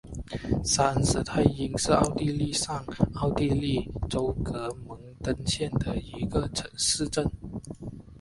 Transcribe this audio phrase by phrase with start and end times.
[0.65, 7.23] 沙恩施泰因是奥地利上奥地利州格蒙登县的一个市镇。